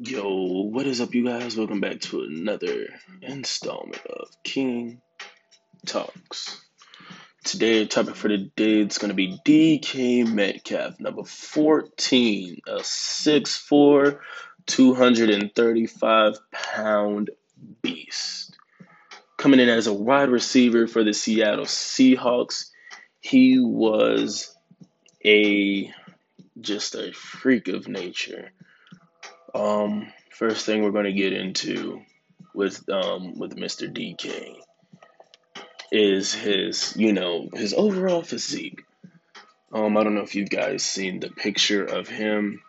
[0.00, 1.56] Yo, what is up, you guys?
[1.56, 2.88] Welcome back to another
[3.22, 5.00] installment of King
[5.86, 6.60] Talks.
[7.44, 14.18] Today, topic for the day is going to be DK Metcalf, number 14, a 6'4,
[14.66, 17.30] 235 pound
[17.80, 18.58] beast.
[19.36, 22.70] Coming in as a wide receiver for the Seattle Seahawks,
[23.20, 24.56] he was
[25.24, 25.88] a
[26.60, 28.50] just a freak of nature.
[29.54, 32.02] Um, first thing we're going to get into
[32.54, 33.92] with um with Mr.
[33.92, 34.56] DK
[35.92, 38.84] is his, you know, his overall physique.
[39.72, 42.62] Um, I don't know if you guys seen the picture of him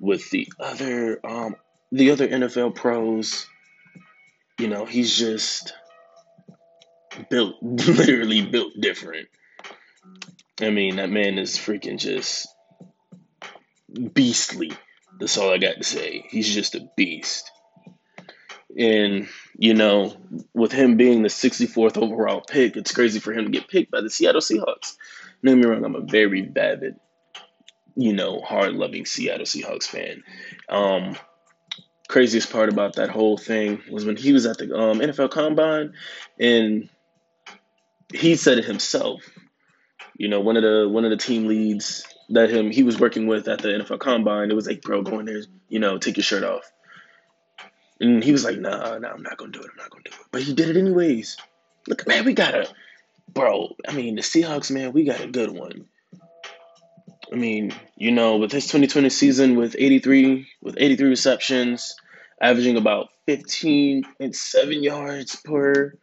[0.00, 1.56] with the other um
[1.90, 3.46] the other NFL pros.
[4.58, 5.74] You know, he's just
[7.28, 9.28] built literally built different.
[10.60, 12.46] I mean, that man is freaking just
[14.12, 14.72] beastly.
[15.18, 16.24] That's all I got to say.
[16.28, 17.50] He's just a beast.
[18.76, 20.16] And, you know,
[20.54, 24.00] with him being the 64th overall pick, it's crazy for him to get picked by
[24.00, 24.96] the Seattle Seahawks.
[25.44, 26.96] Don't get me wrong, I'm a very avid,
[27.94, 30.22] you know, hard loving Seattle Seahawks fan.
[30.68, 31.16] Um,
[32.08, 35.94] craziest part about that whole thing was when he was at the um, NFL Combine
[36.38, 36.88] and
[38.12, 39.22] he said it himself.
[40.16, 43.26] You know, one of the one of the team leads that him he was working
[43.26, 46.16] with at the NFL Combine, it was like, bro, go in there, you know, take
[46.16, 46.70] your shirt off.
[48.00, 49.70] And he was like, nah, nah, I'm not gonna do it.
[49.70, 50.26] I'm not gonna do it.
[50.32, 51.36] But he did it anyways.
[51.86, 52.68] Look, man, we got a
[53.28, 53.76] bro.
[53.86, 55.84] I mean, the Seahawks, man, we got a good one.
[57.30, 61.94] I mean, you know, with his 2020 season with 83 with 83 receptions,
[62.40, 65.94] averaging about 15 and 7 yards per,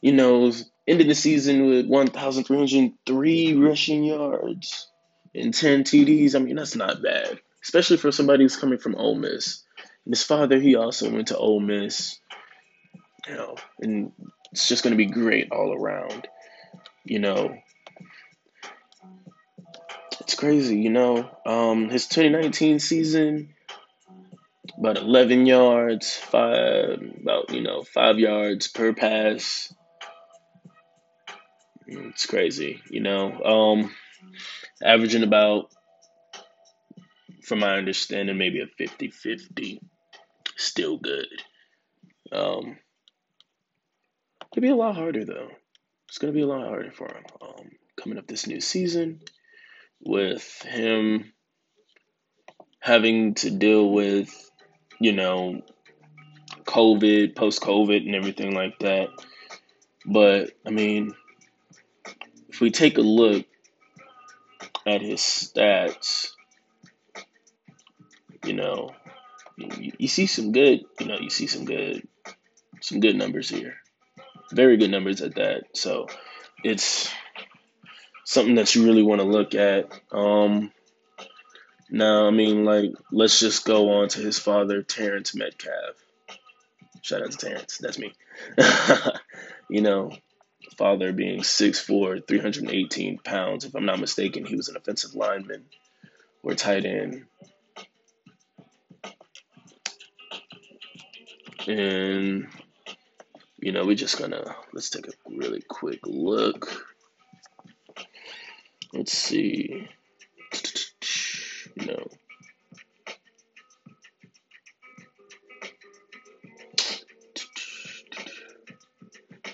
[0.00, 0.52] you know,
[0.86, 4.88] ended the season with 1,303 rushing yards
[5.34, 6.34] and 10 TDs.
[6.34, 9.62] I mean, that's not bad, especially for somebody who's coming from Ole Miss.
[10.04, 12.18] And his father, he also went to Ole Miss,
[13.28, 14.12] you know, and
[14.50, 16.26] it's just going to be great all around,
[17.04, 17.56] you know.
[20.20, 21.28] It's crazy, you know.
[21.46, 23.54] Um, his 2019 season,
[24.78, 29.74] about 11 yards, five, about, you know, five yards per pass.
[31.86, 33.42] It's crazy, you know.
[33.42, 33.90] Um,
[34.82, 35.70] averaging about,
[37.44, 39.80] from my understanding, maybe a 50 50.
[40.56, 41.26] Still good.
[42.30, 42.78] Um,
[44.52, 45.48] it'll be a lot harder, though.
[46.08, 49.20] It's going to be a lot harder for him um, coming up this new season
[50.04, 51.32] with him
[52.80, 54.28] having to deal with,
[55.00, 55.62] you know,
[56.64, 59.08] COVID, post COVID, and everything like that.
[60.04, 61.14] But, I mean,
[62.48, 63.46] if we take a look
[64.86, 66.32] at his stats,
[68.44, 68.90] you know,
[69.56, 72.06] you, you see some good, you know, you see some good,
[72.80, 73.74] some good numbers here.
[74.52, 75.64] Very good numbers at that.
[75.74, 76.08] So
[76.64, 77.10] it's
[78.24, 79.92] something that you really want to look at.
[80.10, 80.72] Um,
[81.90, 85.96] now, I mean, like, let's just go on to his father, Terrence Metcalf.
[87.02, 87.78] Shout out to Terrence.
[87.78, 88.14] That's me.
[89.70, 90.12] you know,
[90.76, 93.64] father being 6'4, 318 pounds.
[93.64, 95.64] If I'm not mistaken, he was an offensive lineman
[96.42, 97.26] or tight end.
[101.66, 102.48] And,
[103.58, 106.86] you know, we're just gonna, let's take a really quick look.
[108.92, 109.88] Let's see.
[111.74, 112.06] Know.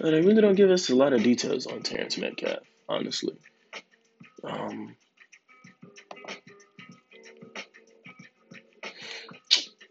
[0.00, 3.36] And they really don't give us a lot of details on Terrence Metcalf, honestly.
[4.44, 4.94] Um,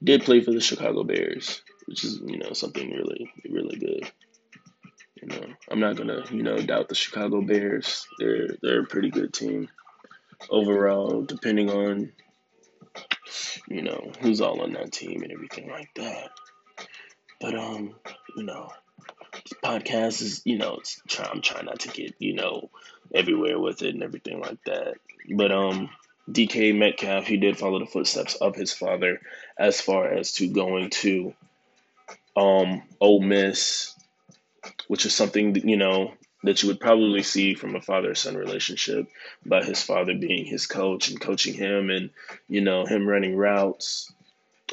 [0.04, 4.12] did play for the Chicago Bears, which is you know something really really good.
[5.22, 8.08] You know, I'm not gonna you know doubt the Chicago Bears.
[8.20, 9.68] They're they're a pretty good team
[10.50, 12.14] overall, depending on
[13.68, 16.30] you know who's all on that team and everything like that.
[17.42, 17.96] But um,
[18.36, 18.70] you know,
[19.64, 22.70] podcast is, you know, try, I'm trying not to get, you know,
[23.14, 24.96] everywhere with it and everything like that.
[25.36, 25.90] But um,
[26.30, 29.22] DK Metcalf, he did follow the footsteps of his father
[29.58, 31.34] as far as to going to
[32.36, 33.96] um Ole Miss,
[34.88, 36.14] which is something that, you know
[36.44, 39.08] that you would probably see from a father son relationship
[39.46, 42.12] by his father being his coach and coaching him and
[42.48, 44.12] you know him running routes.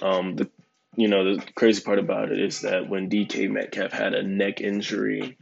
[0.03, 0.51] Um, the
[0.97, 4.61] you know, the crazy part about it is that when DK Metcalf had a neck
[4.61, 5.37] injury,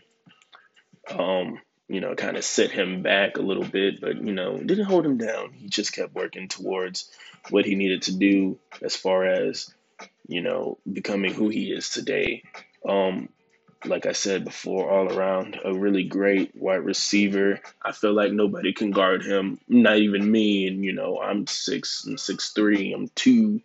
[1.09, 4.87] um, you know, kind of set him back a little bit, but, you know, didn't
[4.87, 5.53] hold him down.
[5.53, 7.11] He just kept working towards
[7.51, 9.73] what he needed to do as far as
[10.29, 12.43] you know becoming who he is today.
[12.89, 13.29] Um,
[13.85, 17.61] like I said before, all around a really great wide receiver.
[17.83, 20.69] I feel like nobody can guard him, not even me.
[20.69, 23.61] And you know, I'm six, I'm six three, I'm two,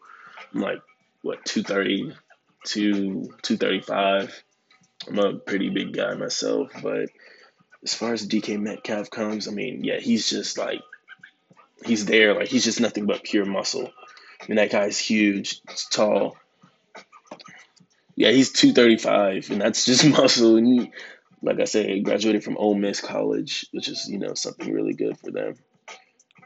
[0.54, 0.82] I'm like
[1.22, 2.14] what two thirty,
[2.66, 4.44] two two thirty five.
[5.08, 7.10] I'm a pretty big guy myself, but
[7.84, 10.82] as far as DK Metcalf comes, I mean, yeah, he's just like
[11.86, 13.92] he's there, like he's just nothing but pure muscle.
[14.42, 16.38] I mean, that guy's huge, tall,
[18.18, 20.58] yeah, he's 235, and that's just muscle.
[20.58, 20.92] And he,
[21.44, 25.18] like I said, graduated from Ole Miss College, which is you know something really good
[25.20, 25.54] for them.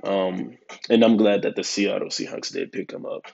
[0.03, 0.57] Um,
[0.89, 3.27] and I'm glad that the Seattle Seahawks did pick him up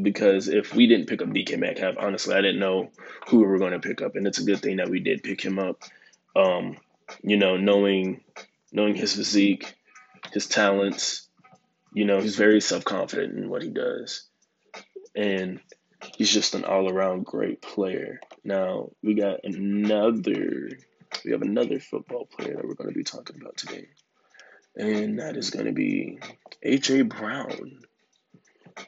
[0.00, 2.90] because if we didn't pick up DK Metcalf, honestly, I didn't know
[3.28, 5.22] who we were going to pick up, and it's a good thing that we did
[5.22, 5.82] pick him up.
[6.36, 6.76] Um,
[7.22, 8.22] you know, knowing
[8.72, 9.74] knowing his physique,
[10.32, 11.28] his talents,
[11.92, 14.28] you know, he's very self confident in what he does,
[15.14, 15.60] and
[16.16, 18.20] he's just an all around great player.
[18.44, 20.70] Now we got another
[21.24, 23.86] we have another football player that we're going to be talking about today.
[24.76, 26.20] And that is going to be
[26.64, 27.80] AJ Brown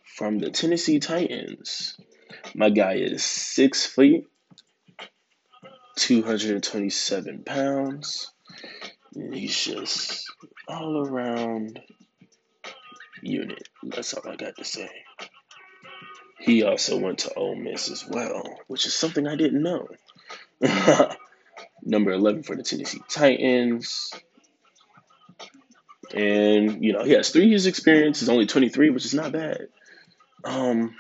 [0.05, 1.97] from the Tennessee Titans.
[2.55, 4.27] My guy is six feet,
[5.97, 8.31] 227 pounds.
[9.15, 10.31] He's just
[10.69, 11.81] all around
[13.23, 13.69] unit.
[13.83, 14.91] That's all I got to say.
[16.41, 19.89] He also went to Ole Miss as well, which is something I didn't know.
[21.83, 24.13] Number 11 for the Tennessee Titans.
[26.15, 28.21] And, you know, he has three years experience.
[28.21, 29.69] He's only 23, which is not bad.
[30.45, 30.95] Um,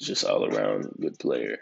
[0.00, 1.58] just all around good player.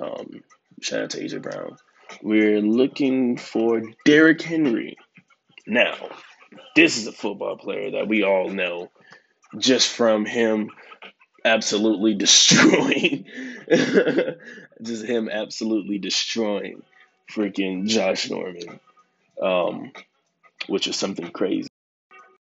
[0.00, 0.42] Um,
[0.80, 1.76] shout out to AJ Brown.
[2.22, 4.96] We're looking for Derrick Henry.
[5.66, 5.94] Now,
[6.76, 8.90] this is a football player that we all know
[9.58, 10.70] just from him
[11.44, 13.26] absolutely destroying,
[14.82, 16.82] just him absolutely destroying
[17.30, 18.80] freaking Josh Norman,
[19.40, 19.92] um,
[20.68, 21.68] which is something crazy.